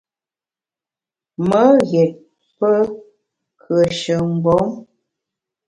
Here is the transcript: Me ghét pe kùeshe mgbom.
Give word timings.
Me 1.47 1.63
ghét 1.89 2.11
pe 2.57 2.69
kùeshe 3.61 4.15
mgbom. 4.31 4.67